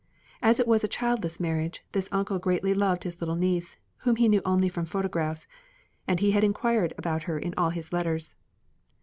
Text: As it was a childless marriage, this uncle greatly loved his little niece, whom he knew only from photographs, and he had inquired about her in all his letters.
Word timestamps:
As 0.41 0.59
it 0.59 0.65
was 0.67 0.83
a 0.83 0.87
childless 0.87 1.39
marriage, 1.39 1.83
this 1.91 2.09
uncle 2.11 2.39
greatly 2.39 2.73
loved 2.73 3.03
his 3.03 3.21
little 3.21 3.35
niece, 3.35 3.77
whom 3.97 4.15
he 4.15 4.27
knew 4.27 4.41
only 4.43 4.67
from 4.67 4.83
photographs, 4.83 5.45
and 6.07 6.19
he 6.19 6.31
had 6.31 6.43
inquired 6.43 6.91
about 6.97 7.25
her 7.29 7.37
in 7.37 7.53
all 7.55 7.69
his 7.69 7.93
letters. 7.93 8.33